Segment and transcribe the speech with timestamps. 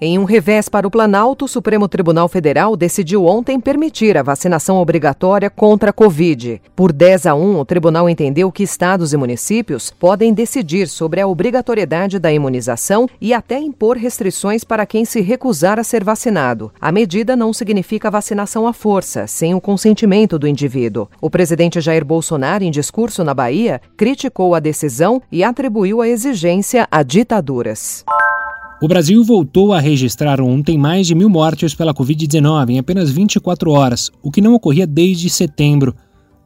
[0.00, 4.76] Em um revés para o Planalto, o Supremo Tribunal Federal decidiu ontem permitir a vacinação
[4.76, 6.62] obrigatória contra a Covid.
[6.76, 11.26] Por 10 a 1, o tribunal entendeu que estados e municípios podem decidir sobre a
[11.26, 16.70] obrigatoriedade da imunização e até impor restrições para quem se recusar a ser vacinado.
[16.80, 21.08] A medida não significa vacinação à força, sem o consentimento do indivíduo.
[21.20, 26.86] O presidente Jair Bolsonaro, em discurso na Bahia, criticou a decisão e atribuiu a exigência
[26.88, 28.04] a ditaduras.
[28.80, 33.72] O Brasil voltou a registrar ontem mais de mil mortes pela Covid-19 em apenas 24
[33.72, 35.96] horas, o que não ocorria desde setembro.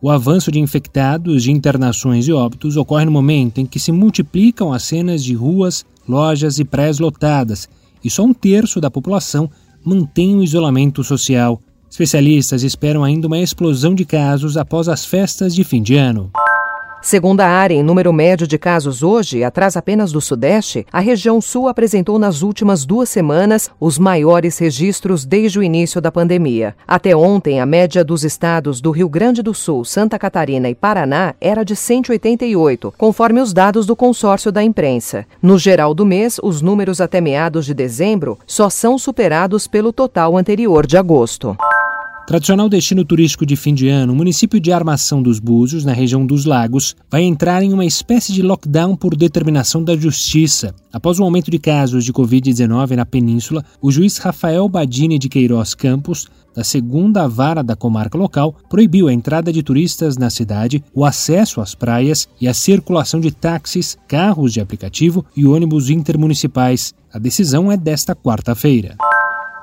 [0.00, 4.72] O avanço de infectados, de internações e óbitos ocorre no momento em que se multiplicam
[4.72, 7.68] as cenas de ruas, lojas e prés lotadas,
[8.02, 9.50] e só um terço da população
[9.84, 11.60] mantém o isolamento social.
[11.90, 16.30] Especialistas esperam ainda uma explosão de casos após as festas de fim de ano.
[17.02, 21.40] Segundo a área em número médio de casos hoje, atrás apenas do Sudeste, a região
[21.40, 26.76] Sul apresentou nas últimas duas semanas os maiores registros desde o início da pandemia.
[26.86, 31.34] Até ontem, a média dos estados do Rio Grande do Sul, Santa Catarina e Paraná
[31.40, 35.26] era de 188, conforme os dados do consórcio da imprensa.
[35.42, 40.38] No geral do mês, os números até meados de dezembro só são superados pelo total
[40.38, 41.56] anterior de agosto.
[42.24, 46.24] Tradicional destino turístico de fim de ano, o município de Armação dos Búzios, na região
[46.24, 50.72] dos Lagos, vai entrar em uma espécie de lockdown por determinação da Justiça.
[50.92, 55.74] Após o aumento de casos de Covid-19 na península, o juiz Rafael Badini de Queiroz
[55.74, 61.04] Campos, da segunda vara da comarca local, proibiu a entrada de turistas na cidade, o
[61.04, 66.94] acesso às praias e a circulação de táxis, carros de aplicativo e ônibus intermunicipais.
[67.12, 68.96] A decisão é desta quarta-feira.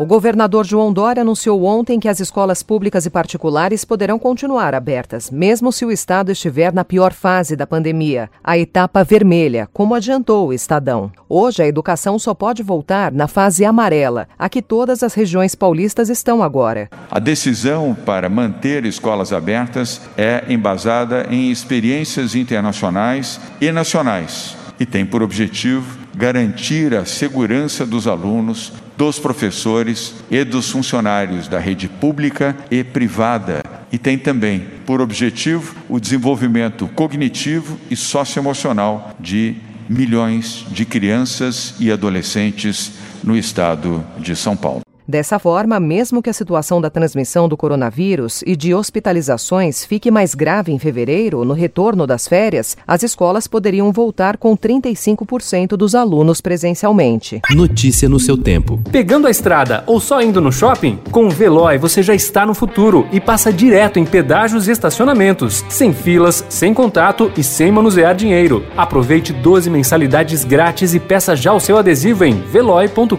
[0.00, 5.30] O governador João Dória anunciou ontem que as escolas públicas e particulares poderão continuar abertas,
[5.30, 10.48] mesmo se o estado estiver na pior fase da pandemia, a etapa vermelha, como adiantou
[10.48, 11.12] o Estadão.
[11.28, 16.08] Hoje, a educação só pode voltar na fase amarela, a que todas as regiões paulistas
[16.08, 16.88] estão agora.
[17.10, 25.04] A decisão para manter escolas abertas é embasada em experiências internacionais e nacionais e tem
[25.04, 32.54] por objetivo garantir a segurança dos alunos, dos professores e dos funcionários da rede pública
[32.70, 33.62] e privada.
[33.90, 39.56] E tem também por objetivo o desenvolvimento cognitivo e socioemocional de
[39.88, 42.92] milhões de crianças e adolescentes
[43.24, 44.89] no estado de São Paulo.
[45.10, 50.36] Dessa forma, mesmo que a situação da transmissão do coronavírus e de hospitalizações fique mais
[50.36, 56.40] grave em fevereiro, no retorno das férias, as escolas poderiam voltar com 35% dos alunos
[56.40, 57.40] presencialmente.
[57.50, 58.78] Notícia no seu tempo.
[58.92, 61.00] Pegando a estrada ou só indo no shopping?
[61.10, 65.64] Com o Veloy você já está no futuro e passa direto em pedágios e estacionamentos,
[65.68, 68.64] sem filas, sem contato e sem manusear dinheiro.
[68.76, 73.16] Aproveite 12 mensalidades grátis e peça já o seu adesivo em veloy.com.br.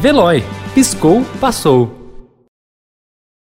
[0.00, 0.42] Veloy
[0.76, 2.05] Piscou, passou.